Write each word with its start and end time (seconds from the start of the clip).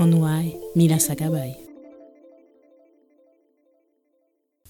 Onwai. 0.00 0.56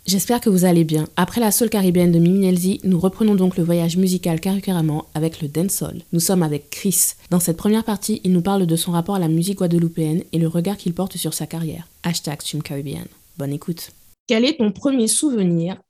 J'espère 0.05 0.41
que 0.41 0.51
vous 0.51 0.65
allez 0.65 0.83
bien. 0.83 1.05
Après 1.15 1.41
la 1.41 1.53
soul 1.53 1.71
caribéenne 1.71 2.11
de 2.11 2.19
Mimi 2.19 2.41
Nelzi, 2.41 2.81
nous 2.83 2.99
reprenons 2.99 3.37
donc 3.37 3.57
le 3.57 3.63
voyage 3.63 3.97
musical 3.97 4.41
carrément 4.41 5.07
avec 5.15 5.41
le 5.41 5.47
dancehall. 5.47 6.03
Nous 6.13 6.19
sommes 6.19 6.43
avec 6.43 6.71
Chris. 6.71 7.13
Dans 7.31 7.39
cette 7.39 7.57
première 7.57 7.85
partie, 7.85 8.21
il 8.25 8.33
nous 8.33 8.43
parle 8.43 8.67
de 8.67 8.75
son 8.75 8.91
rapport 8.91 9.15
à 9.15 9.21
la 9.21 9.29
musique 9.29 9.59
guadeloupéenne 9.59 10.25
et 10.33 10.39
le 10.39 10.49
regard 10.49 10.77
qu'il 10.77 10.95
porte 10.95 11.17
sur 11.17 11.33
sa 11.33 11.47
carrière. 11.47 11.87
Hashtag 12.03 12.41
Stream 12.41 12.65
Caribbean. 12.65 13.07
Bonne 13.39 13.53
écoute. 13.53 13.93
Quel 14.27 14.45
est 14.45 14.59
ton 14.59 14.73
premier 14.73 15.07
souvenir 15.07 15.81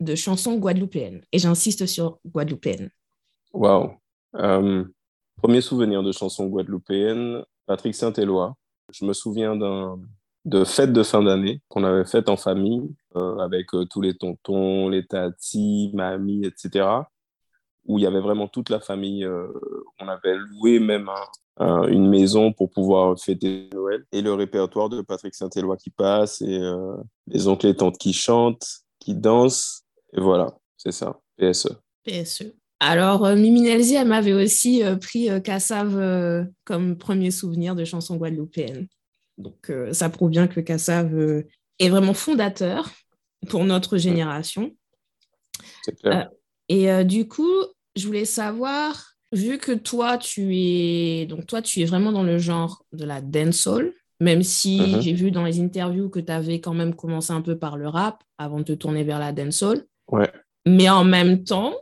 de 0.00 0.14
chanson 0.14 0.56
guadeloupéenne? 0.56 1.20
Et 1.32 1.38
j'insiste 1.38 1.84
sur 1.84 2.20
guadeloupéenne. 2.26 2.88
Waouh. 3.52 3.90
Euh, 4.36 4.82
premier 5.36 5.60
souvenir 5.60 6.02
de 6.02 6.12
chanson 6.12 6.46
guadeloupéenne, 6.46 7.44
Patrick 7.66 7.94
Saint-Éloi. 7.94 8.56
Je 8.92 9.04
me 9.04 9.12
souviens 9.12 9.56
de 10.44 10.64
fêtes 10.64 10.92
de 10.92 11.02
fin 11.02 11.22
d'année 11.22 11.60
qu'on 11.68 11.84
avait 11.84 12.04
faites 12.04 12.28
en 12.28 12.36
famille 12.36 12.94
euh, 13.16 13.38
avec 13.38 13.74
euh, 13.74 13.84
tous 13.84 14.00
les 14.00 14.16
tontons, 14.16 14.88
les 14.88 15.06
tatis, 15.06 15.90
mamie, 15.94 16.46
etc. 16.46 16.86
Où 17.84 17.98
il 17.98 18.02
y 18.02 18.06
avait 18.06 18.20
vraiment 18.20 18.48
toute 18.48 18.70
la 18.70 18.80
famille. 18.80 19.24
Euh, 19.24 19.48
on 20.00 20.08
avait 20.08 20.36
loué 20.36 20.78
même 20.78 21.10
une 21.60 22.08
maison 22.08 22.52
pour 22.52 22.70
pouvoir 22.70 23.18
fêter 23.18 23.68
Noël. 23.72 24.04
Et 24.12 24.22
le 24.22 24.32
répertoire 24.32 24.88
de 24.88 25.02
Patrick 25.02 25.34
Saint-Éloi 25.34 25.76
qui 25.76 25.90
passe 25.90 26.40
et 26.40 26.60
les 27.26 27.48
oncles 27.48 27.66
et 27.66 27.74
tantes 27.74 27.98
qui 27.98 28.12
chantent, 28.12 28.84
qui 29.00 29.16
dansent. 29.16 29.82
Et 30.12 30.20
voilà, 30.20 30.56
c'est 30.76 30.92
ça, 30.92 31.18
PSE. 31.36 31.72
PSE. 32.04 32.57
Alors, 32.80 33.28
Mimi 33.34 33.62
Nelzi, 33.62 33.94
elle 33.94 34.08
m'avait 34.08 34.32
aussi 34.32 34.82
pris 35.00 35.28
Cassav 35.42 36.46
comme 36.64 36.96
premier 36.96 37.30
souvenir 37.30 37.74
de 37.74 37.84
chanson 37.84 38.16
guadeloupéenne. 38.16 38.86
Donc, 39.36 39.72
ça 39.92 40.08
prouve 40.10 40.30
bien 40.30 40.46
que 40.46 40.60
Cassav 40.60 41.12
est 41.78 41.88
vraiment 41.88 42.14
fondateur 42.14 42.90
pour 43.48 43.64
notre 43.64 43.98
génération. 43.98 44.70
Clair. 46.00 46.30
et 46.68 47.04
du 47.04 47.26
coup, 47.26 47.64
je 47.98 48.06
voulais 48.06 48.24
savoir, 48.24 49.14
vu 49.32 49.58
que 49.58 49.72
toi, 49.72 50.18
tu 50.18 50.56
es 50.56 51.26
donc 51.26 51.46
toi, 51.46 51.60
tu 51.60 51.80
es 51.80 51.84
vraiment 51.84 52.12
dans 52.12 52.22
le 52.22 52.38
genre 52.38 52.84
de 52.92 53.04
la 53.04 53.20
dancehall, 53.20 53.92
même 54.20 54.42
si 54.42 54.80
mm-hmm. 54.80 55.00
j'ai 55.00 55.12
vu 55.12 55.30
dans 55.30 55.44
les 55.44 55.60
interviews 55.60 56.08
que 56.08 56.20
tu 56.20 56.32
avais 56.32 56.60
quand 56.60 56.74
même 56.74 56.94
commencé 56.94 57.32
un 57.32 57.42
peu 57.42 57.58
par 57.58 57.76
le 57.76 57.88
rap 57.88 58.22
avant 58.38 58.58
de 58.58 58.64
te 58.64 58.72
tourner 58.72 59.04
vers 59.04 59.18
la 59.18 59.32
dancehall. 59.32 59.84
Ouais. 60.10 60.30
Mais 60.66 60.88
en 60.88 61.04
même 61.04 61.44
temps, 61.44 61.74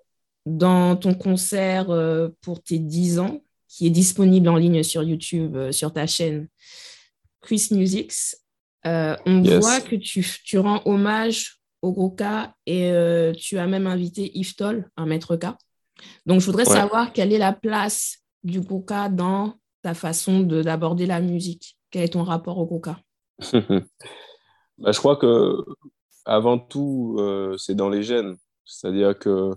dans 0.46 0.94
ton 0.96 1.12
concert 1.12 1.90
euh, 1.90 2.28
pour 2.40 2.62
tes 2.62 2.78
10 2.78 3.18
ans, 3.18 3.42
qui 3.68 3.86
est 3.86 3.90
disponible 3.90 4.48
en 4.48 4.56
ligne 4.56 4.82
sur 4.84 5.02
YouTube, 5.02 5.56
euh, 5.56 5.72
sur 5.72 5.92
ta 5.92 6.06
chaîne 6.06 6.48
Chris 7.42 7.68
Musics. 7.72 8.36
Euh, 8.86 9.16
on 9.26 9.42
voit 9.42 9.80
que 9.80 9.96
tu, 9.96 10.24
tu, 10.44 10.58
rends 10.58 10.80
hommage 10.84 11.60
au 11.82 11.92
gros 11.92 12.10
K 12.10 12.22
et 12.66 12.92
tu 13.36 13.58
as 13.58 13.66
même 13.66 13.88
invité 13.88 14.30
Yves 14.38 14.54
Toll, 14.54 14.88
un 14.96 15.06
maître 15.06 15.36
K. 15.36 15.46
Donc, 16.24 16.40
je 16.40 16.46
voudrais 16.46 16.64
savoir 16.64 17.12
quelle 17.12 17.32
est 17.32 17.38
la 17.38 17.52
place 17.52 18.18
du 18.44 18.60
gros 18.60 18.80
K 18.80 19.12
dans 19.12 19.54
ta 19.82 19.94
façon 19.94 20.40
d'aborder 20.40 21.06
la 21.06 21.20
musique. 21.20 21.76
Quel 21.90 22.04
est 22.04 22.10
ton 22.10 22.22
rapport 22.22 22.58
au 22.58 22.66
gros 22.66 22.80
K? 22.80 22.90
Bah, 24.78 24.92
Je 24.92 24.98
crois 24.98 25.16
que 25.16 25.56
avant 26.24 26.58
tout, 26.58 27.18
c'est 27.58 27.74
dans 27.74 27.88
les 27.88 28.04
gènes. 28.04 28.36
C'est-à-dire 28.64 29.18
que 29.18 29.52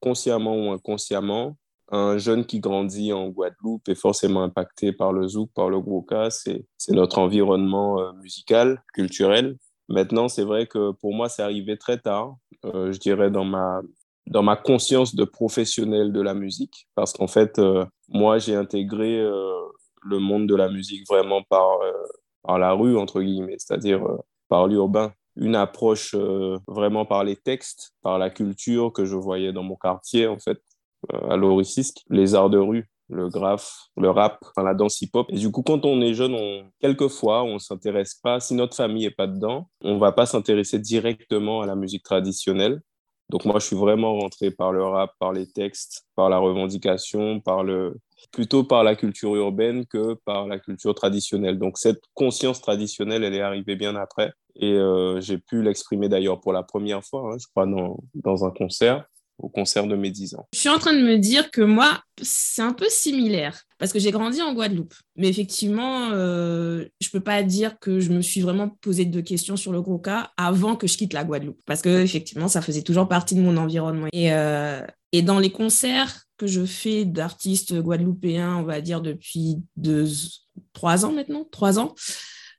consciemment 0.00 0.56
ou 0.56 0.72
inconsciemment, 0.72 1.56
un 1.90 2.18
jeune 2.18 2.44
qui 2.44 2.60
grandit 2.60 3.12
en 3.12 3.28
Guadeloupe 3.28 3.88
est 3.88 3.94
forcément 3.94 4.42
impacté 4.42 4.92
par 4.92 5.12
le 5.12 5.26
zouk, 5.26 5.50
par 5.54 5.70
le 5.70 5.80
gros 5.80 6.06
c'est 6.30 6.64
notre 6.90 7.18
environnement 7.18 8.00
euh, 8.00 8.12
musical, 8.12 8.82
culturel. 8.94 9.56
Maintenant, 9.88 10.28
c'est 10.28 10.44
vrai 10.44 10.66
que 10.66 10.92
pour 10.92 11.14
moi, 11.14 11.28
c'est 11.28 11.42
arrivé 11.42 11.76
très 11.76 11.98
tard, 11.98 12.36
euh, 12.64 12.92
je 12.92 12.98
dirais 12.98 13.30
dans 13.30 13.44
ma, 13.44 13.80
dans 14.28 14.42
ma 14.42 14.54
conscience 14.54 15.16
de 15.16 15.24
professionnel 15.24 16.12
de 16.12 16.20
la 16.20 16.34
musique, 16.34 16.86
parce 16.94 17.12
qu'en 17.12 17.26
fait, 17.26 17.58
euh, 17.58 17.84
moi, 18.08 18.38
j'ai 18.38 18.54
intégré 18.54 19.18
le 20.02 20.18
monde 20.18 20.48
de 20.48 20.54
la 20.54 20.68
musique 20.68 21.06
vraiment 21.08 21.42
par, 21.42 21.78
par 22.42 22.58
la 22.58 22.72
rue, 22.72 22.96
entre 22.96 23.20
guillemets, 23.20 23.56
c'est-à-dire 23.58 24.00
par 24.48 24.68
l'urbain 24.68 25.12
une 25.36 25.54
approche 25.54 26.14
euh, 26.14 26.58
vraiment 26.66 27.04
par 27.04 27.24
les 27.24 27.36
textes, 27.36 27.92
par 28.02 28.18
la 28.18 28.30
culture 28.30 28.92
que 28.92 29.04
je 29.04 29.16
voyais 29.16 29.52
dans 29.52 29.62
mon 29.62 29.76
quartier, 29.76 30.26
en 30.26 30.38
fait, 30.38 30.58
euh, 31.12 31.30
à 31.30 31.36
l'Oricisque, 31.36 32.02
les 32.10 32.34
arts 32.34 32.50
de 32.50 32.58
rue, 32.58 32.88
le 33.08 33.28
graphe, 33.28 33.88
le 33.96 34.10
rap, 34.10 34.38
la 34.56 34.74
danse 34.74 35.00
hip-hop. 35.00 35.26
Et 35.30 35.36
du 35.36 35.50
coup, 35.50 35.62
quand 35.62 35.84
on 35.84 36.00
est 36.00 36.14
jeune, 36.14 36.34
on, 36.34 36.64
quelquefois, 36.80 37.42
on 37.42 37.58
s'intéresse 37.58 38.14
pas, 38.14 38.40
si 38.40 38.54
notre 38.54 38.76
famille 38.76 39.06
est 39.06 39.10
pas 39.10 39.26
dedans, 39.26 39.68
on 39.82 39.98
va 39.98 40.12
pas 40.12 40.26
s'intéresser 40.26 40.78
directement 40.78 41.62
à 41.62 41.66
la 41.66 41.74
musique 41.74 42.02
traditionnelle. 42.02 42.80
Donc 43.30 43.44
moi, 43.44 43.58
je 43.60 43.66
suis 43.66 43.76
vraiment 43.76 44.18
rentré 44.18 44.50
par 44.50 44.72
le 44.72 44.84
rap, 44.84 45.12
par 45.18 45.32
les 45.32 45.46
textes, 45.46 46.06
par 46.16 46.28
la 46.28 46.38
revendication, 46.38 47.40
par 47.40 47.62
le, 47.62 47.96
plutôt 48.32 48.64
par 48.64 48.84
la 48.84 48.94
culture 48.96 49.34
urbaine 49.34 49.86
que 49.86 50.14
par 50.24 50.46
la 50.46 50.58
culture 50.58 50.94
traditionnelle. 50.94 51.58
Donc 51.58 51.78
cette 51.78 52.00
conscience 52.14 52.60
traditionnelle, 52.60 53.24
elle 53.24 53.34
est 53.34 53.40
arrivée 53.40 53.76
bien 53.76 53.96
après. 53.96 54.32
Et 54.56 54.72
euh, 54.72 55.20
j'ai 55.20 55.38
pu 55.38 55.62
l'exprimer 55.62 56.08
d'ailleurs 56.08 56.40
pour 56.40 56.52
la 56.52 56.62
première 56.62 57.04
fois, 57.04 57.32
hein, 57.32 57.36
je 57.40 57.46
crois, 57.46 57.66
dans, 57.66 57.98
dans 58.14 58.44
un 58.44 58.50
concert 58.50 59.04
au 59.42 59.48
concert 59.48 59.86
de 59.86 59.96
mes 59.96 60.10
10 60.10 60.34
ans. 60.34 60.46
Je 60.52 60.58
suis 60.58 60.68
en 60.68 60.78
train 60.78 60.92
de 60.92 61.02
me 61.02 61.16
dire 61.16 61.50
que 61.50 61.62
moi, 61.62 62.02
c'est 62.20 62.62
un 62.62 62.72
peu 62.72 62.86
similaire 62.88 63.62
parce 63.78 63.92
que 63.92 63.98
j'ai 63.98 64.10
grandi 64.10 64.42
en 64.42 64.52
Guadeloupe. 64.52 64.94
Mais 65.16 65.28
effectivement, 65.28 66.10
euh, 66.12 66.84
je 67.00 67.08
ne 67.08 67.12
peux 67.12 67.24
pas 67.24 67.42
dire 67.42 67.78
que 67.78 68.00
je 68.00 68.10
me 68.10 68.20
suis 68.20 68.40
vraiment 68.40 68.68
posé 68.68 69.04
de 69.04 69.20
questions 69.20 69.56
sur 69.56 69.72
le 69.72 69.80
cas 69.98 70.30
avant 70.36 70.76
que 70.76 70.86
je 70.86 70.96
quitte 70.96 71.12
la 71.12 71.24
Guadeloupe 71.24 71.60
parce 71.64 71.82
que 71.82 72.02
effectivement, 72.02 72.48
ça 72.48 72.62
faisait 72.62 72.82
toujours 72.82 73.08
partie 73.08 73.34
de 73.34 73.40
mon 73.40 73.56
environnement. 73.56 74.08
Et, 74.12 74.32
euh, 74.32 74.82
et 75.12 75.22
dans 75.22 75.38
les 75.38 75.50
concerts 75.50 76.26
que 76.40 76.46
je 76.46 76.64
fais 76.64 77.04
d'artistes 77.04 77.74
guadeloupéens, 77.74 78.56
on 78.56 78.62
va 78.62 78.80
dire 78.80 79.02
depuis 79.02 79.58
deux, 79.76 80.08
trois 80.72 81.04
ans 81.04 81.12
maintenant, 81.12 81.46
trois 81.52 81.78
ans, 81.78 81.94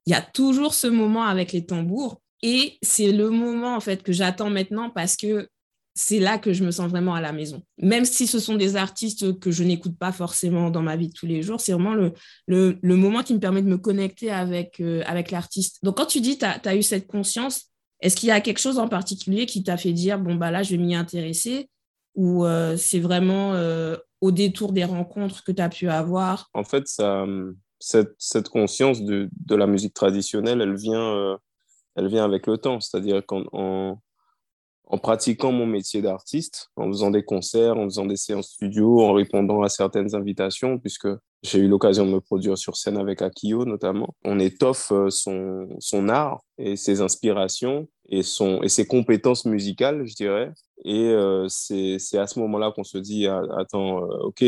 il 0.05 0.11
y 0.11 0.15
a 0.15 0.21
toujours 0.21 0.75
ce 0.75 0.85
moment 0.85 1.23
avec 1.23 1.51
les 1.51 1.65
tambours. 1.65 2.21
Et 2.43 2.77
c'est 2.83 3.11
le 3.11 3.31
moment 3.31 3.75
en 3.75 3.79
fait 3.79 4.03
que 4.03 4.13
j'attends 4.13 4.51
maintenant 4.51 4.91
parce 4.91 5.15
que 5.15 5.49
c'est 5.95 6.19
là 6.19 6.37
que 6.37 6.53
je 6.53 6.63
me 6.63 6.69
sens 6.69 6.91
vraiment 6.91 7.15
à 7.15 7.21
la 7.21 7.31
maison. 7.31 7.63
Même 7.79 8.05
si 8.05 8.27
ce 8.27 8.39
sont 8.39 8.55
des 8.55 8.75
artistes 8.75 9.39
que 9.39 9.49
je 9.49 9.63
n'écoute 9.63 9.97
pas 9.97 10.11
forcément 10.11 10.69
dans 10.69 10.83
ma 10.83 10.95
vie 10.95 11.07
de 11.07 11.13
tous 11.13 11.25
les 11.25 11.41
jours, 11.41 11.59
c'est 11.59 11.73
vraiment 11.73 11.95
le, 12.47 12.77
moment 12.83 13.23
qui 13.23 13.33
me 13.33 13.39
permet 13.39 13.63
de 13.63 13.67
me 13.67 13.79
connecter 13.79 14.29
avec, 14.29 14.79
euh, 14.79 15.01
avec 15.07 15.31
l'artiste. 15.31 15.79
Donc 15.81 15.97
quand 15.97 16.05
tu 16.05 16.21
dis 16.21 16.37
tu 16.37 16.45
as, 16.45 16.75
eu 16.75 16.83
cette 16.83 17.07
conscience, 17.07 17.71
est-ce 17.99 18.15
qu'il 18.15 18.29
y 18.29 18.31
a 18.31 18.41
quelque 18.41 18.59
chose 18.59 18.77
en 18.77 18.87
particulier 18.87 19.47
qui 19.47 19.63
t'a 19.63 19.75
fait 19.75 19.91
dire, 19.91 20.19
bon, 20.19 20.35
bah 20.35 20.51
là, 20.51 20.61
je 20.61 20.71
vais 20.71 20.77
m'y 20.77 20.93
intéresser? 20.93 21.67
Ou 22.15 22.45
euh, 22.45 22.75
c'est 22.77 22.99
vraiment 22.99 23.53
euh, 23.53 23.95
au 24.19 24.31
détour 24.31 24.73
des 24.73 24.83
rencontres 24.83 25.43
que 25.43 25.51
tu 25.51 25.61
as 25.61 25.69
pu 25.69 25.89
avoir? 25.89 26.49
En 26.53 26.63
fait, 26.63 26.87
ça, 26.87 27.25
cette, 27.79 28.15
cette 28.17 28.49
conscience 28.49 29.01
de, 29.01 29.29
la 29.49 29.67
musique 29.67 29.93
traditionnelle, 29.93 30.61
elle 30.61 30.75
vient, 30.75 31.37
elle 31.95 32.07
vient 32.07 32.25
avec 32.25 32.47
le 32.47 32.57
temps. 32.57 32.79
C'est-à-dire 32.79 33.25
qu'en 33.25 33.99
en 34.91 34.97
pratiquant 34.97 35.53
mon 35.53 35.65
métier 35.65 36.01
d'artiste, 36.01 36.69
en 36.75 36.87
faisant 36.87 37.11
des 37.11 37.23
concerts, 37.23 37.77
en 37.77 37.85
faisant 37.85 38.05
des 38.05 38.17
séances 38.17 38.49
studio, 38.49 38.99
en 39.01 39.13
répondant 39.13 39.61
à 39.61 39.69
certaines 39.69 40.13
invitations, 40.15 40.77
puisque 40.79 41.07
j'ai 41.43 41.59
eu 41.59 41.69
l'occasion 41.69 42.05
de 42.05 42.11
me 42.11 42.19
produire 42.19 42.57
sur 42.57 42.75
scène 42.75 42.97
avec 42.97 43.21
Akio 43.21 43.63
notamment. 43.63 44.13
On 44.25 44.37
étoffe 44.37 44.91
euh, 44.91 45.09
son, 45.09 45.69
son 45.79 46.09
art 46.09 46.41
et 46.57 46.75
ses 46.75 46.99
inspirations 46.99 47.87
et, 48.09 48.21
son, 48.21 48.61
et 48.63 48.69
ses 48.69 48.85
compétences 48.85 49.45
musicales, 49.45 50.05
je 50.05 50.13
dirais. 50.13 50.51
Et 50.83 51.09
euh, 51.09 51.47
c'est 51.47 52.17
à 52.17 52.27
ce 52.27 52.39
moment-là 52.39 52.71
qu'on 52.71 52.83
se 52.83 52.97
dit, 52.97 53.27
ah, 53.27 53.43
attends, 53.57 54.03
euh, 54.03 54.17
ok, 54.23 54.43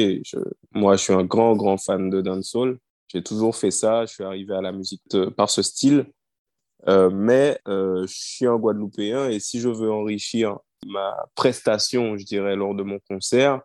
moi 0.71 0.95
je 0.95 1.03
suis 1.03 1.13
un 1.13 1.23
grand, 1.23 1.55
grand 1.55 1.77
fan 1.77 2.09
de 2.09 2.21
dancehall. 2.21 2.77
J'ai 3.07 3.21
toujours 3.23 3.55
fait 3.55 3.71
ça, 3.71 4.05
je 4.05 4.13
suis 4.13 4.23
arrivé 4.23 4.55
à 4.55 4.61
la 4.61 4.71
musique 4.71 5.01
par 5.37 5.49
ce 5.49 5.61
style. 5.61 6.05
Euh, 6.87 7.09
mais 7.09 7.59
euh, 7.67 8.05
je 8.07 8.13
suis 8.13 8.45
un 8.45 8.57
Guadeloupéen 8.57 9.29
et 9.29 9.39
si 9.39 9.61
je 9.61 9.69
veux 9.69 9.91
enrichir 9.91 10.57
ma 10.85 11.15
prestation, 11.35 12.17
je 12.17 12.25
dirais, 12.25 12.57
lors 12.57 12.75
de 12.75 12.83
mon 12.83 12.99
concert, 13.07 13.61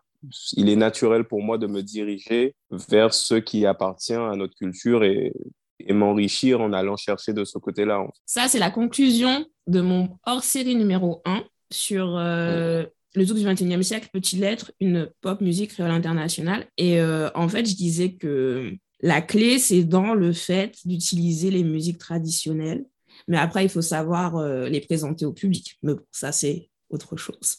il 0.53 0.69
est 0.69 0.75
naturel 0.75 1.25
pour 1.25 1.41
moi 1.41 1.57
de 1.57 1.67
me 1.67 1.81
diriger 1.81 2.55
vers 2.71 3.13
ce 3.13 3.35
qui 3.35 3.65
appartient 3.65 4.13
à 4.13 4.35
notre 4.35 4.55
culture 4.55 5.03
et 5.03 5.33
et 5.79 5.93
m'enrichir 5.93 6.61
en 6.61 6.73
allant 6.73 6.97
chercher 6.97 7.33
de 7.33 7.45
ce 7.45 7.57
côté-là. 7.57 8.05
Ça, 8.25 8.47
c'est 8.47 8.59
la 8.59 8.71
conclusion 8.71 9.45
de 9.67 9.81
mon 9.81 10.09
hors-série 10.25 10.75
numéro 10.75 11.21
1 11.25 11.43
sur 11.71 12.17
euh, 12.17 12.85
le 13.15 13.25
zouk 13.25 13.37
du 13.37 13.45
21e 13.45 13.81
siècle 13.81 14.09
peut-il 14.13 14.43
être 14.43 14.71
une 14.79 15.09
pop 15.21 15.41
musique 15.41 15.71
créole 15.71 15.91
internationale? 15.91 16.67
Et 16.77 16.99
euh, 16.99 17.29
en 17.35 17.47
fait, 17.47 17.65
je 17.65 17.75
disais 17.75 18.13
que 18.13 18.73
la 19.01 19.21
clé, 19.21 19.59
c'est 19.59 19.83
dans 19.83 20.13
le 20.13 20.33
fait 20.33 20.75
d'utiliser 20.85 21.51
les 21.51 21.63
musiques 21.63 21.97
traditionnelles. 21.97 22.85
Mais 23.27 23.37
après, 23.37 23.65
il 23.65 23.69
faut 23.69 23.81
savoir 23.81 24.37
euh, 24.37 24.69
les 24.69 24.81
présenter 24.81 25.25
au 25.25 25.33
public. 25.33 25.77
Mais 25.83 25.93
bon, 25.93 26.01
ça, 26.11 26.31
c'est 26.31 26.69
autre 26.89 27.17
chose. 27.17 27.57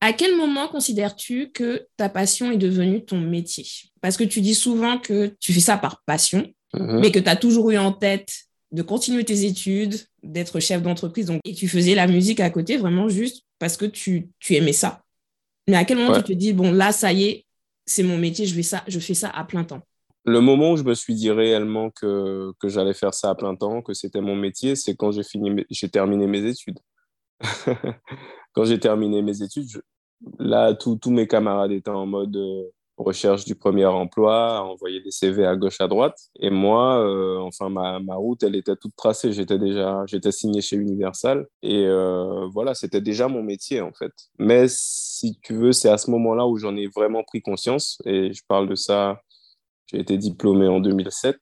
À 0.00 0.12
quel 0.12 0.36
moment 0.36 0.68
considères-tu 0.68 1.50
que 1.52 1.86
ta 1.96 2.08
passion 2.08 2.50
est 2.50 2.58
devenue 2.58 3.04
ton 3.04 3.20
métier? 3.20 3.66
Parce 4.00 4.16
que 4.16 4.24
tu 4.24 4.40
dis 4.40 4.54
souvent 4.54 4.98
que 4.98 5.34
tu 5.40 5.52
fais 5.52 5.60
ça 5.60 5.78
par 5.78 6.02
passion, 6.04 6.46
mhm. 6.74 7.00
mais 7.00 7.10
que 7.10 7.18
tu 7.18 7.28
as 7.28 7.36
toujours 7.36 7.70
eu 7.70 7.78
en 7.78 7.92
tête 7.92 8.30
de 8.74 8.82
continuer 8.82 9.24
tes 9.24 9.44
études, 9.44 9.94
d'être 10.24 10.58
chef 10.58 10.82
d'entreprise, 10.82 11.26
donc, 11.26 11.40
et 11.44 11.54
tu 11.54 11.68
faisais 11.68 11.94
la 11.94 12.08
musique 12.08 12.40
à 12.40 12.50
côté 12.50 12.76
vraiment 12.76 13.08
juste 13.08 13.44
parce 13.60 13.76
que 13.76 13.84
tu, 13.84 14.32
aimais 14.50 14.72
ça. 14.72 15.02
Mais 15.68 15.76
à 15.76 15.84
quel 15.84 15.96
moment 15.96 16.16
tu 16.16 16.24
te 16.24 16.32
dis, 16.32 16.52
bon, 16.52 16.72
là, 16.72 16.90
ça 16.90 17.12
y 17.12 17.24
est, 17.24 17.46
c'est 17.86 18.02
mon 18.02 18.18
métier, 18.18 18.46
je 18.46 18.54
fais 18.54 18.64
ça, 18.64 18.82
je 18.88 18.98
fais 18.98 19.14
ça 19.14 19.30
à 19.30 19.44
plein 19.44 19.62
temps? 19.62 19.80
Le 20.24 20.40
moment 20.40 20.72
où 20.72 20.76
je 20.76 20.82
me 20.82 20.94
suis 20.94 21.14
dit 21.14 21.30
réellement 21.30 21.90
que, 21.90 22.52
que 22.58 22.68
j'allais 22.68 22.94
faire 22.94 23.14
ça 23.14 23.30
à 23.30 23.34
plein 23.36 23.54
temps, 23.54 23.80
que 23.80 23.94
c'était 23.94 24.20
mon 24.20 24.34
métier, 24.34 24.74
c'est 24.74 24.96
quand 24.96 25.12
j'ai 25.12 25.22
fini, 25.22 25.64
j'ai 25.70 25.88
terminé 25.88 26.26
mes 26.26 26.44
études. 26.44 26.78
quand 28.54 28.64
j'ai 28.64 28.80
terminé 28.80 29.22
mes 29.22 29.40
études, 29.40 29.68
là, 30.40 30.74
tous 30.74 30.98
mes 31.10 31.28
camarades 31.28 31.70
étaient 31.70 31.90
en 31.90 32.06
mode 32.06 32.36
euh, 32.36 32.64
recherche 32.96 33.44
du 33.44 33.54
premier 33.54 33.86
emploi, 33.86 34.62
envoyer 34.62 35.00
des 35.00 35.10
CV 35.10 35.44
à 35.44 35.56
gauche, 35.56 35.80
à 35.80 35.88
droite. 35.88 36.18
Et 36.38 36.50
moi, 36.50 36.98
euh, 37.00 37.38
enfin, 37.38 37.68
ma, 37.68 37.98
ma, 37.98 38.14
route, 38.14 38.42
elle 38.42 38.54
était 38.54 38.76
toute 38.76 38.94
tracée. 38.96 39.32
J'étais 39.32 39.58
déjà, 39.58 40.04
j'étais 40.06 40.32
signé 40.32 40.60
chez 40.60 40.76
Universal. 40.76 41.46
Et 41.62 41.84
euh, 41.86 42.46
voilà, 42.52 42.74
c'était 42.74 43.00
déjà 43.00 43.28
mon 43.28 43.42
métier, 43.42 43.80
en 43.80 43.92
fait. 43.92 44.12
Mais 44.38 44.66
si 44.68 45.38
tu 45.42 45.54
veux, 45.54 45.72
c'est 45.72 45.90
à 45.90 45.98
ce 45.98 46.10
moment-là 46.12 46.46
où 46.46 46.56
j'en 46.56 46.76
ai 46.76 46.86
vraiment 46.86 47.24
pris 47.24 47.42
conscience. 47.42 47.98
Et 48.04 48.32
je 48.32 48.42
parle 48.46 48.68
de 48.68 48.74
ça, 48.76 49.20
j'ai 49.86 49.98
été 49.98 50.16
diplômé 50.16 50.68
en 50.68 50.80
2007. 50.80 51.36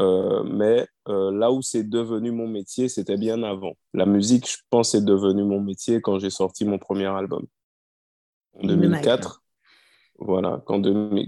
Euh, 0.00 0.44
mais 0.44 0.86
là 1.06 1.50
où 1.50 1.60
c'est 1.60 1.88
devenu 1.88 2.30
mon 2.30 2.46
métier, 2.46 2.88
c'était 2.88 3.16
bien 3.16 3.42
avant. 3.42 3.72
La 3.94 4.06
musique, 4.06 4.48
je 4.48 4.58
pense, 4.70 4.94
est 4.94 5.04
devenu 5.04 5.42
mon 5.42 5.60
métier 5.60 6.00
quand 6.00 6.18
j'ai 6.18 6.30
sorti 6.30 6.64
mon 6.64 6.78
premier 6.78 7.06
album 7.06 7.46
en 8.62 8.66
2004. 8.66 9.42
Voilà, 10.18 10.60
quand, 10.66 10.82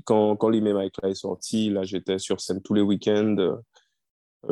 quand, 0.05 0.37
quand 0.37 0.53
est 0.53 1.15
sorti, 1.15 1.71
là, 1.71 1.85
j'étais 1.85 2.19
sur 2.19 2.41
scène 2.41 2.61
tous 2.61 2.75
les 2.75 2.83
week-ends. 2.83 3.37
Euh, 3.39 3.55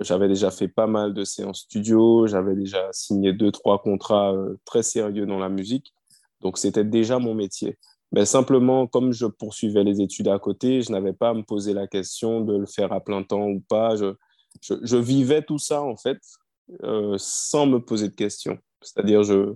j'avais 0.01 0.29
déjà 0.29 0.51
fait 0.51 0.69
pas 0.69 0.87
mal 0.87 1.13
de 1.13 1.25
séances 1.25 1.63
studio, 1.63 2.27
j'avais 2.27 2.55
déjà 2.55 2.89
signé 2.93 3.33
deux, 3.33 3.51
trois 3.51 3.81
contrats 3.83 4.33
euh, 4.33 4.57
très 4.65 4.83
sérieux 4.83 5.27
dans 5.27 5.39
la 5.39 5.49
musique. 5.49 5.93
Donc, 6.41 6.59
c'était 6.59 6.85
déjà 6.85 7.19
mon 7.19 7.35
métier. 7.35 7.79
Mais 8.13 8.25
simplement, 8.25 8.87
comme 8.87 9.13
je 9.13 9.27
poursuivais 9.27 9.83
les 9.83 10.01
études 10.01 10.29
à 10.29 10.39
côté, 10.39 10.83
je 10.83 10.93
n'avais 10.93 11.13
pas 11.13 11.31
à 11.31 11.35
me 11.35 11.43
poser 11.43 11.75
la 11.75 11.89
question 11.89 12.41
de 12.41 12.57
le 12.57 12.67
faire 12.67 12.93
à 12.93 13.01
plein 13.01 13.23
temps 13.25 13.49
ou 13.49 13.61
pas. 13.61 13.97
Je, 13.97 14.15
je, 14.63 14.97
vivais 14.97 15.43
tout 15.43 15.59
ça, 15.59 15.83
en 15.83 15.97
fait, 15.97 16.19
euh, 16.85 17.17
sans 17.19 17.67
me 17.67 17.79
poser 17.79 18.09
de 18.09 18.15
questions. 18.15 18.59
C'est-à-dire, 18.83 19.25
je, 19.25 19.55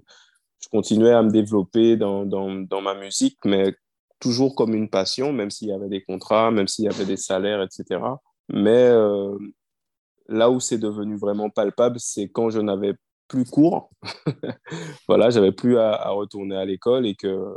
je 0.61 0.69
continuais 0.69 1.13
à 1.13 1.23
me 1.23 1.31
développer 1.31 1.97
dans, 1.97 2.27
dans, 2.27 2.51
dans 2.51 2.81
ma 2.81 2.95
musique, 2.95 3.39
mais 3.45 3.75
toujours 4.23 4.55
comme 4.55 4.73
une 4.75 4.89
passion, 4.89 5.33
même 5.33 5.51
s'il 5.51 5.69
y 5.69 5.73
avait 5.73 5.89
des 5.89 6.01
contrats, 6.01 6.53
même 6.53 6.69
s'il 6.69 6.85
y 6.85 6.89
avait 6.89 7.05
des 7.05 7.17
salaires, 7.17 7.61
etc. 7.61 8.01
Mais 8.49 8.71
euh, 8.71 9.37
là 10.29 10.49
où 10.49 10.61
c'est 10.61 10.79
devenu 10.79 11.17
vraiment 11.17 11.51
palpable, 11.51 11.99
c'est 11.99 12.29
quand 12.29 12.49
je 12.49 12.61
n'avais 12.61 12.95
plus 13.27 13.45
cours. 13.45 13.91
voilà, 15.09 15.31
j'avais 15.31 15.51
plus 15.51 15.77
à, 15.77 16.09
retourner 16.11 16.57
à 16.57 16.65
l'école 16.65 17.05
et 17.05 17.17
que 17.17 17.57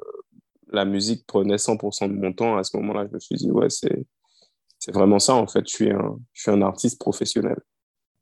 la 0.72 0.86
musique 0.86 1.28
prenait 1.28 1.58
100% 1.58 2.10
de 2.10 2.20
mon 2.20 2.34
temps. 2.34 2.58
À 2.58 2.64
ce 2.64 2.76
moment-là, 2.78 3.06
je 3.08 3.14
me 3.14 3.20
suis 3.20 3.36
dit, 3.36 3.52
ouais, 3.52 3.70
c'est, 3.70 4.04
c'est 4.80 4.92
vraiment 4.92 5.20
ça, 5.20 5.36
en 5.36 5.46
fait. 5.46 5.70
Je 5.70 5.74
suis, 5.74 5.92
un, 5.92 6.18
je 6.34 6.42
suis 6.42 6.52
un 6.52 6.64
artiste 6.64 7.00
professionnel. 7.00 7.58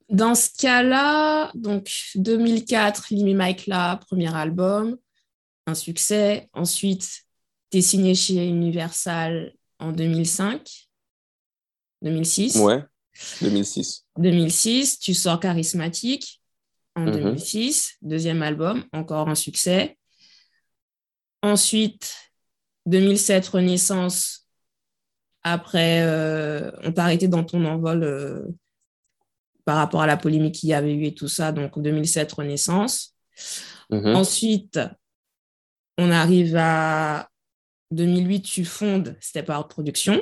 Dans 0.10 0.36
ce 0.36 0.50
cas-là, 0.60 1.50
donc 1.56 1.90
2004, 2.16 3.08
Limi 3.12 3.36
Mike 3.36 3.68
là, 3.68 3.96
premier 3.96 4.36
album, 4.36 4.98
un 5.66 5.76
succès. 5.76 6.50
Ensuite, 6.54 7.23
signé 7.82 8.16
chez 8.16 8.48
Universal 8.48 9.54
en 9.80 9.92
2005, 9.92 10.70
2006. 12.02 12.56
Ouais, 12.58 12.84
2006. 13.42 14.06
2006, 14.18 15.00
tu 15.00 15.14
sors 15.14 15.40
Charismatique 15.40 16.42
en 16.96 17.06
2006, 17.06 17.98
mhm. 18.02 18.10
deuxième 18.10 18.42
album, 18.42 18.86
encore 18.94 19.30
un 19.30 19.36
succès. 19.36 19.98
Ensuite, 21.42 22.16
2007, 22.86 23.48
Renaissance. 23.48 24.48
Après, 25.44 26.02
euh, 26.04 26.72
on 26.84 26.92
t'a 26.92 27.04
arrêté 27.04 27.28
dans 27.28 27.44
ton 27.44 27.66
envol 27.66 28.04
euh, 28.04 28.44
par 29.66 29.78
rapport 29.78 30.02
à 30.02 30.08
la 30.08 30.18
polémique 30.18 30.56
qu'il 30.56 30.70
y 30.70 30.74
avait 30.74 30.94
eu 30.94 31.06
et 31.06 31.14
tout 31.14 31.28
ça. 31.28 31.52
Donc, 31.52 31.80
2007, 31.80 32.32
Renaissance. 32.32 33.16
Mhm. 33.90 34.16
Ensuite, 34.16 34.80
on 35.98 36.12
arrive 36.12 36.56
à 36.58 37.30
2008, 37.94 38.42
tu 38.42 38.66
fondes 38.66 39.16
Step 39.20 39.50
Out 39.50 39.68
Production. 39.70 40.22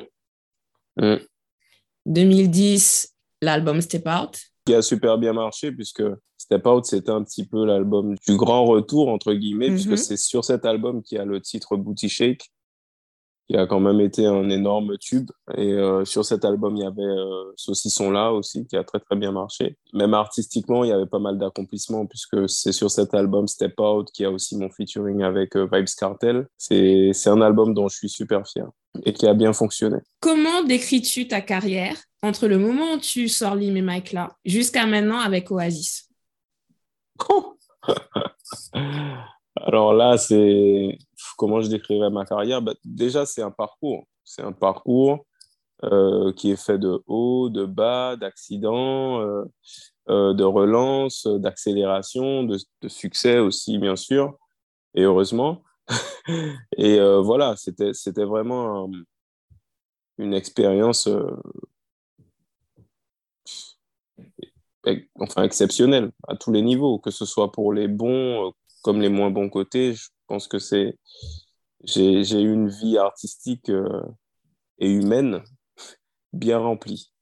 2010, 2.06 3.08
mm. 3.08 3.44
l'album 3.44 3.80
Step 3.80 4.06
Out. 4.06 4.38
Qui 4.64 4.74
a 4.74 4.82
super 4.82 5.18
bien 5.18 5.32
marché 5.32 5.72
puisque 5.72 6.02
Step 6.38 6.66
Out, 6.66 6.84
c'était 6.84 7.10
un 7.10 7.22
petit 7.24 7.46
peu 7.46 7.64
l'album 7.64 8.14
du 8.26 8.36
grand 8.36 8.64
retour, 8.64 9.08
entre 9.08 9.32
guillemets, 9.32 9.70
puisque 9.70 9.90
mm-hmm. 9.90 9.96
c'est 9.96 10.16
sur 10.16 10.44
cet 10.44 10.64
album 10.64 11.02
qu'il 11.02 11.18
y 11.18 11.20
a 11.20 11.24
le 11.24 11.40
titre 11.40 11.76
Booty 11.76 12.08
Shake 12.08 12.51
qui 13.52 13.58
a 13.58 13.66
quand 13.66 13.80
même 13.80 14.00
été 14.00 14.24
un 14.24 14.48
énorme 14.48 14.96
tube. 14.96 15.30
Et 15.58 15.74
euh, 15.74 16.06
sur 16.06 16.24
cet 16.24 16.46
album, 16.46 16.74
il 16.74 16.84
y 16.84 16.86
avait 16.86 17.02
euh, 17.02 17.52
Saucisson-là 17.56 18.32
aussi, 18.32 18.66
qui 18.66 18.78
a 18.78 18.84
très 18.84 18.98
très 18.98 19.14
bien 19.14 19.30
marché. 19.30 19.76
Même 19.92 20.14
artistiquement, 20.14 20.84
il 20.84 20.88
y 20.88 20.92
avait 20.92 21.04
pas 21.04 21.18
mal 21.18 21.36
d'accomplissements, 21.38 22.06
puisque 22.06 22.48
c'est 22.48 22.72
sur 22.72 22.90
cet 22.90 23.12
album 23.12 23.46
Step 23.46 23.78
Out 23.78 24.08
qui 24.14 24.24
a 24.24 24.30
aussi 24.30 24.56
mon 24.56 24.70
featuring 24.70 25.22
avec 25.22 25.54
euh, 25.54 25.68
Vibes 25.70 25.88
Cartel. 25.98 26.46
C'est 26.56 27.12
un 27.26 27.42
album 27.42 27.74
dont 27.74 27.88
je 27.88 27.96
suis 27.96 28.08
super 28.08 28.48
fier 28.48 28.70
et 29.04 29.12
qui 29.12 29.26
a 29.26 29.34
bien 29.34 29.52
fonctionné. 29.52 29.98
Comment 30.20 30.62
décris-tu 30.62 31.28
ta 31.28 31.42
carrière 31.42 31.98
entre 32.22 32.46
le 32.46 32.56
moment 32.56 32.94
où 32.94 32.98
tu 32.98 33.28
sors 33.28 33.54
Lim 33.54 33.76
et 33.76 33.82
Mike 33.82 34.12
là 34.12 34.30
jusqu'à 34.46 34.86
maintenant 34.86 35.20
avec 35.20 35.50
Oasis? 35.50 36.08
Alors 39.56 39.92
là, 39.92 40.16
c'est 40.16 40.98
comment 41.36 41.60
je 41.60 41.68
décrirais 41.68 42.10
ma 42.10 42.24
carrière 42.24 42.62
bah, 42.62 42.74
Déjà, 42.84 43.26
c'est 43.26 43.42
un 43.42 43.50
parcours. 43.50 44.06
C'est 44.24 44.42
un 44.42 44.52
parcours 44.52 45.24
euh, 45.84 46.32
qui 46.34 46.52
est 46.52 46.64
fait 46.64 46.78
de 46.78 47.02
haut, 47.08 47.48
de 47.50 47.64
bas, 47.64 48.14
d'accidents, 48.14 49.20
euh, 49.20 49.44
euh, 50.10 50.32
de 50.32 50.44
relance, 50.44 51.26
d'accélération, 51.26 52.44
de, 52.44 52.56
succès 52.86 53.40
aussi, 53.40 53.78
bien 53.78 53.96
sûr, 53.96 54.38
et 54.94 55.02
heureusement. 55.02 55.64
et 56.78 57.00
voilà, 57.20 57.56
c'était, 57.56 58.24
vraiment 58.24 58.88
une 60.18 60.34
expérience 60.34 61.08
enfin 65.18 65.42
exceptionnelle 65.42 66.12
à 66.28 66.36
tous 66.36 66.52
les 66.52 66.62
niveaux, 66.62 67.00
que 67.00 67.10
ce 67.10 67.24
soit 67.24 67.50
pour 67.50 67.72
les 67.72 67.88
bons 67.88 68.52
comme 68.82 69.00
les 69.00 69.08
moins 69.08 69.30
bons 69.30 69.48
côtés. 69.48 69.94
Pense 70.32 70.48
que 70.48 70.58
c'est 70.58 70.96
j'ai 71.84 72.40
eu 72.40 72.52
une 72.52 72.70
vie 72.70 72.96
artistique 72.96 73.68
euh, 73.68 74.00
et 74.78 74.90
humaine 74.90 75.42
bien 76.32 76.56
remplie. 76.56 77.12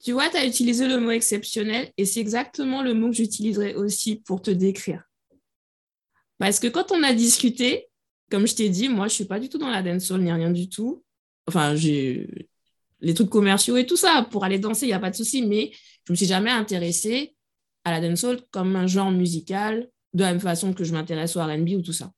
Tu 0.00 0.12
vois, 0.12 0.28
tu 0.28 0.36
as 0.36 0.46
utilisé 0.46 0.86
le 0.86 1.00
mot 1.00 1.10
exceptionnel 1.10 1.90
et 1.96 2.04
c'est 2.04 2.20
exactement 2.20 2.82
le 2.82 2.94
mot 2.94 3.08
que 3.08 3.16
j'utiliserai 3.16 3.74
aussi 3.74 4.16
pour 4.16 4.42
te 4.42 4.52
décrire. 4.52 5.02
Parce 6.38 6.60
que 6.60 6.68
quand 6.68 6.92
on 6.92 7.02
a 7.02 7.12
discuté, 7.12 7.88
comme 8.30 8.46
je 8.46 8.54
t'ai 8.54 8.68
dit, 8.68 8.88
moi, 8.88 9.08
je 9.08 9.14
suis 9.14 9.24
pas 9.24 9.40
du 9.40 9.48
tout 9.48 9.58
dans 9.58 9.70
la 9.70 9.82
dancehall 9.82 10.20
ni 10.20 10.30
rien 10.30 10.52
du 10.52 10.68
tout. 10.68 11.02
Enfin, 11.48 11.74
j'ai 11.74 12.48
les 13.00 13.14
trucs 13.14 13.30
commerciaux 13.30 13.76
et 13.76 13.86
tout 13.86 13.96
ça. 13.96 14.28
Pour 14.30 14.44
aller 14.44 14.60
danser, 14.60 14.86
il 14.86 14.90
n'y 14.90 14.94
a 14.94 15.00
pas 15.00 15.10
de 15.10 15.16
souci, 15.16 15.42
mais 15.42 15.72
je 16.06 16.12
me 16.12 16.16
suis 16.16 16.26
jamais 16.26 16.50
intéressée 16.50 17.34
à 17.82 17.90
la 17.90 18.06
dancehall 18.06 18.40
comme 18.52 18.76
un 18.76 18.86
genre 18.86 19.10
musical 19.10 19.90
de 20.14 20.22
la 20.22 20.30
même 20.32 20.40
façon 20.40 20.72
que 20.72 20.84
je 20.84 20.92
m'intéresse 20.92 21.36
au 21.36 21.40
R&B 21.40 21.70
ou 21.70 21.82
tout 21.82 21.92
ça. 21.92 22.10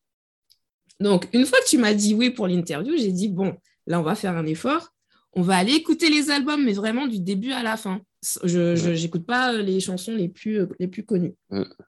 Donc, 1.00 1.28
une 1.32 1.44
fois 1.44 1.58
que 1.60 1.68
tu 1.68 1.78
m'as 1.78 1.94
dit 1.94 2.14
oui 2.14 2.30
pour 2.30 2.46
l'interview, 2.46 2.94
j'ai 2.96 3.12
dit, 3.12 3.28
bon, 3.28 3.56
là, 3.86 4.00
on 4.00 4.02
va 4.02 4.14
faire 4.14 4.36
un 4.36 4.46
effort. 4.46 4.92
On 5.32 5.42
va 5.42 5.56
aller 5.56 5.74
écouter 5.74 6.08
les 6.08 6.30
albums, 6.30 6.64
mais 6.64 6.72
vraiment 6.72 7.06
du 7.06 7.20
début 7.20 7.52
à 7.52 7.62
la 7.62 7.76
fin. 7.76 8.00
Je 8.44 9.02
n'écoute 9.02 9.26
pas 9.26 9.52
euh, 9.52 9.62
les 9.62 9.80
chansons 9.80 10.14
les 10.14 10.28
plus, 10.28 10.60
euh, 10.60 10.66
les 10.78 10.88
plus 10.88 11.04
connues. 11.04 11.34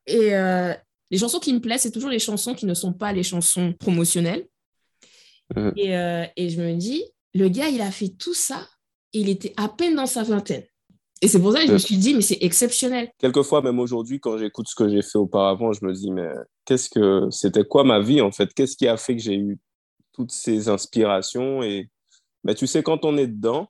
Et 0.07 0.35
euh, 0.35 0.75
les 1.11 1.19
chansons 1.19 1.39
qui 1.39 1.53
me 1.55 1.61
plaisent, 1.61 1.83
c'est 1.83 1.91
toujours 1.91 2.11
les 2.11 2.19
chansons 2.19 2.55
qui 2.55 2.67
ne 2.67 2.75
sont 2.75 2.93
pas 2.93 3.13
les 3.13 3.23
chansons 3.23 3.73
promotionnelles. 3.73 4.47
Et, 5.77 5.93
et, 6.37 6.51
je 6.51 6.61
me 6.61 6.75
dis, 6.77 7.03
le 7.33 7.49
gars, 7.49 7.69
il 7.69 7.81
a 7.81 7.91
fait 7.91 8.11
tout 8.11 8.35
ça 8.35 8.69
et 9.15 9.21
il 9.21 9.31
était 9.31 9.55
à 9.57 9.71
peine 9.71 9.95
dans 9.95 10.05
sa 10.05 10.23
vingtaine. 10.23 10.65
Et 11.21 11.29
c'est 11.29 11.41
pour 11.41 11.53
ça 11.53 11.61
que 11.61 11.67
je 11.67 11.73
me 11.73 11.79
suis 11.79 11.97
dit, 11.97 12.15
mais 12.15 12.21
c'est 12.21 12.39
exceptionnel. 12.41 13.11
Quelquefois, 13.19 13.63
même 13.63 13.81
aujourd'hui, 13.81 14.21
quand 14.21 14.39
j'écoute 14.39 14.69
ce 14.69 14.75
que 14.75 14.89
j'ai 14.89 15.03
fait 15.03 15.19
auparavant, 15.19 15.73
je 15.73 15.85
me 15.85 15.93
dis, 15.93 16.11
mais 16.11 16.29
qu'est-ce 16.65 16.89
que 16.89 17.29
c'était 17.31 17.65
quoi 17.65 17.85
ma 17.85 18.01
vie 18.01 18.21
en 18.21 18.31
fait? 18.31 18.53
Qu'est-ce 18.55 18.77
qui 18.77 18.87
a 18.87 18.97
fait 18.97 19.17
que 19.17 19.23
j'ai 19.23 19.37
eu 19.37 19.59
toutes 20.13 20.33
ces 20.33 20.69
inspirations? 20.69 21.63
Et 21.63 21.89
mais 22.45 22.55
tu 22.55 22.67
sais, 22.67 22.83
quand 22.83 23.05
on 23.05 23.17
est 23.17 23.27
dedans, 23.27 23.69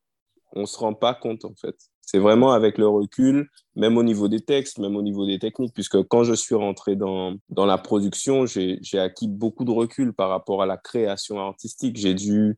on 0.52 0.66
se 0.66 0.78
rend 0.78 0.94
pas 0.94 1.14
compte 1.14 1.44
en 1.44 1.54
fait. 1.54 1.76
C'est 2.02 2.18
vraiment 2.18 2.52
avec 2.52 2.78
le 2.78 2.88
recul, 2.88 3.50
même 3.76 3.98
au 3.98 4.02
niveau 4.02 4.28
des 4.28 4.40
textes, 4.40 4.78
même 4.78 4.96
au 4.96 5.02
niveau 5.02 5.26
des 5.26 5.38
techniques, 5.38 5.74
puisque 5.74 6.02
quand 6.04 6.24
je 6.24 6.32
suis 6.32 6.54
rentré 6.54 6.96
dans, 6.96 7.34
dans 7.50 7.66
la 7.66 7.76
production, 7.76 8.46
j'ai 8.46 8.80
acquis 8.98 9.28
beaucoup 9.28 9.64
de 9.64 9.70
recul 9.70 10.14
par 10.14 10.30
rapport 10.30 10.62
à 10.62 10.66
la 10.66 10.78
création 10.78 11.38
artistique. 11.38 11.96
J'ai 11.96 12.14
dû 12.14 12.56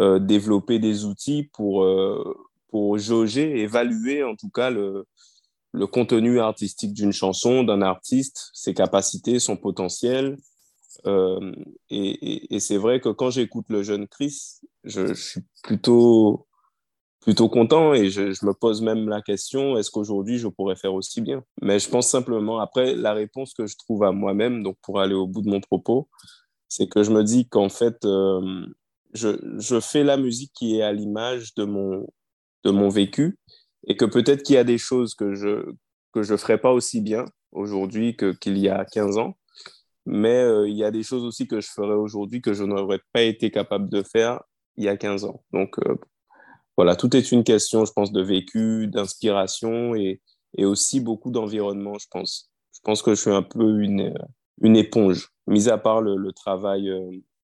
euh, 0.00 0.18
développer 0.18 0.80
des 0.80 1.04
outils 1.04 1.48
pour, 1.52 1.84
euh, 1.84 2.36
pour 2.72 2.98
jauger, 2.98 3.60
évaluer 3.60 4.24
en 4.24 4.34
tout 4.34 4.48
cas 4.48 4.70
le, 4.70 5.06
contenu 5.92 6.40
artistique 6.40 6.94
d'une 6.94 7.12
chanson, 7.12 7.64
d'un 7.64 7.82
artiste, 7.82 8.50
ses 8.54 8.72
capacités, 8.72 9.38
son 9.38 9.56
potentiel. 9.56 10.38
Euh, 11.06 11.52
et, 11.90 12.58
c'est 12.60 12.78
vrai 12.78 13.00
que 13.00 13.10
quand 13.10 13.30
j'écoute 13.30 13.66
le 13.68 13.82
jeune 13.82 14.08
Chris, 14.08 14.60
je, 14.84 15.12
suis 15.12 15.42
plutôt, 15.62 16.46
plutôt 17.20 17.50
content 17.50 17.92
et 17.92 18.08
je, 18.08 18.32
je 18.32 18.46
me 18.46 18.54
pose 18.54 18.80
même 18.80 19.08
la 19.08 19.20
question, 19.20 19.76
est-ce 19.76 19.90
qu'aujourd'hui 19.90 20.38
je 20.38 20.48
pourrais 20.48 20.76
faire 20.76 20.94
aussi 20.94 21.20
bien? 21.20 21.44
Mais 21.60 21.78
je 21.78 21.90
pense 21.90 22.08
simplement, 22.08 22.58
après, 22.58 22.94
la 22.94 23.12
réponse 23.12 23.52
que 23.52 23.66
je 23.66 23.76
trouve 23.76 24.02
à 24.04 24.12
moi-même, 24.12 24.62
donc 24.62 24.78
pour 24.82 24.98
aller 24.98 25.14
au 25.14 25.26
bout 25.26 25.42
de 25.42 25.50
mon 25.50 25.60
propos, 25.60 26.08
c'est 26.68 26.88
que 26.88 27.02
je 27.02 27.10
me 27.10 27.22
dis 27.22 27.46
qu'en 27.46 27.68
fait, 27.68 28.02
euh, 28.06 28.64
je, 29.12 29.28
je, 29.58 29.78
fais 29.78 30.04
la 30.04 30.16
musique 30.16 30.52
qui 30.54 30.78
est 30.78 30.82
à 30.82 30.92
l'image 30.92 31.54
de 31.54 31.64
mon, 31.64 32.06
de 32.64 32.70
mon 32.70 32.88
vécu 32.88 33.38
et 33.86 33.96
que 33.96 34.04
peut-être 34.04 34.42
qu'il 34.42 34.54
y 34.54 34.58
a 34.58 34.64
des 34.64 34.78
choses 34.78 35.14
que 35.14 35.34
je 35.34 35.72
que 36.12 36.22
je 36.22 36.36
ferais 36.36 36.58
pas 36.58 36.72
aussi 36.72 37.00
bien 37.00 37.24
aujourd'hui 37.52 38.16
que 38.16 38.32
qu'il 38.32 38.58
y 38.58 38.68
a 38.68 38.84
15 38.84 39.18
ans 39.18 39.36
mais 40.06 40.42
euh, 40.42 40.68
il 40.68 40.76
y 40.76 40.84
a 40.84 40.90
des 40.90 41.02
choses 41.02 41.24
aussi 41.24 41.46
que 41.46 41.60
je 41.60 41.68
ferais 41.70 41.94
aujourd'hui 41.94 42.40
que 42.40 42.54
je 42.54 42.64
n'aurais 42.64 43.00
pas 43.12 43.22
été 43.22 43.50
capable 43.50 43.88
de 43.88 44.02
faire 44.02 44.42
il 44.76 44.84
y 44.84 44.88
a 44.88 44.96
15 44.96 45.24
ans. 45.24 45.42
Donc 45.52 45.78
euh, 45.86 45.96
voilà 46.76 46.96
tout 46.96 47.14
est 47.16 47.32
une 47.32 47.44
question 47.44 47.84
je 47.84 47.92
pense 47.92 48.12
de 48.12 48.22
vécu 48.22 48.88
d'inspiration 48.88 49.94
et, 49.94 50.20
et 50.56 50.64
aussi 50.64 51.00
beaucoup 51.00 51.30
d'environnement 51.30 51.98
je 51.98 52.06
pense. 52.10 52.50
Je 52.74 52.80
pense 52.82 53.02
que 53.02 53.14
je 53.14 53.20
suis 53.20 53.30
un 53.30 53.42
peu 53.42 53.80
une 53.80 54.14
une 54.60 54.76
éponge 54.76 55.30
mis 55.46 55.68
à 55.68 55.78
part 55.78 56.00
le, 56.02 56.32
travail 56.32 56.88
euh, 56.88 57.10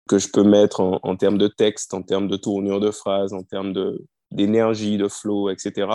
que 0.09 0.19
je 0.19 0.29
peux 0.29 0.45
mettre 0.45 0.81
en, 0.81 1.01
en 1.03 1.17
termes 1.17 1.39
de 1.39 1.49
texte 1.49 1.95
en 1.95 2.03
termes 2.03 2.29
de 2.29 2.37
tournure 2.37 2.81
de 2.81 2.91
phrases 2.91 3.33
en 3.33 3.43
termes 3.43 3.73
de 3.73 4.07
d'énergie, 4.37 4.99
de 4.99 5.09
flow, 5.09 5.51
etc. 5.51 5.89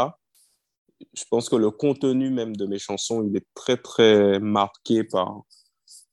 Je 1.13 1.23
pense 1.29 1.47
que 1.49 1.55
le 1.55 1.71
contenu 1.71 2.29
même 2.29 2.55
de 2.55 2.65
mes 2.65 2.79
chansons, 2.79 3.23
il 3.23 3.35
est 3.37 3.45
très, 3.53 3.77
très 3.77 4.39
marqué 4.39 5.03
par, 5.03 5.43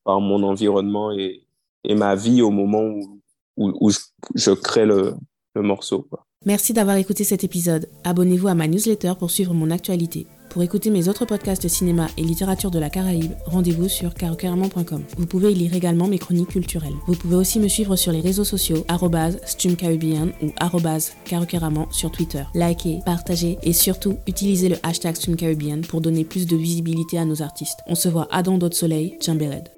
par 0.04 0.20
mon 0.20 0.42
environnement 0.42 1.12
et, 1.12 1.44
et 1.84 1.94
ma 1.94 2.14
vie 2.14 2.42
au 2.42 2.50
moment 2.50 2.82
où, 2.82 3.20
où, 3.56 3.90
je, 4.34 4.50
crée 4.52 4.86
le, 4.86 5.14
le 5.54 5.62
morceau. 5.62 6.08
Merci 6.46 6.72
d'avoir 6.72 6.96
écouté 6.96 7.24
cet 7.24 7.44
épisode. 7.44 7.88
Abonnez-vous 8.04 8.48
à 8.48 8.54
ma 8.54 8.68
newsletter 8.68 9.14
pour 9.18 9.30
suivre 9.30 9.54
mon 9.54 9.70
actualité. 9.70 10.26
Pour 10.58 10.64
écouter 10.64 10.90
mes 10.90 11.06
autres 11.06 11.24
podcasts 11.24 11.68
cinéma 11.68 12.08
et 12.16 12.22
littérature 12.24 12.72
de 12.72 12.80
la 12.80 12.90
Caraïbe, 12.90 13.30
rendez-vous 13.46 13.88
sur 13.88 14.12
carocaramon.com. 14.12 15.04
Vous 15.16 15.26
pouvez 15.26 15.52
y 15.52 15.54
lire 15.54 15.72
également 15.72 16.08
mes 16.08 16.18
chroniques 16.18 16.48
culturelles. 16.48 16.96
Vous 17.06 17.14
pouvez 17.14 17.36
aussi 17.36 17.60
me 17.60 17.68
suivre 17.68 17.94
sur 17.94 18.10
les 18.10 18.20
réseaux 18.20 18.42
sociaux 18.42 18.84
stumcaribbean 19.46 20.32
ou 20.42 20.50
carocaramon 21.24 21.86
sur 21.92 22.10
Twitter. 22.10 22.42
Likez, 22.56 22.98
partagez 23.06 23.56
et 23.62 23.72
surtout 23.72 24.16
utilisez 24.26 24.68
le 24.68 24.78
hashtag 24.82 25.14
stumcaribbean 25.14 25.82
pour 25.82 26.00
donner 26.00 26.24
plus 26.24 26.48
de 26.48 26.56
visibilité 26.56 27.18
à 27.18 27.24
nos 27.24 27.40
artistes. 27.40 27.78
On 27.86 27.94
se 27.94 28.08
voit 28.08 28.26
à 28.32 28.42
Don 28.42 28.58
d'autres 28.58 28.76
soleil, 28.76 29.16
Red. 29.46 29.77